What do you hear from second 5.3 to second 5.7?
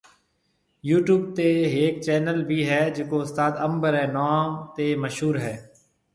ھيَََ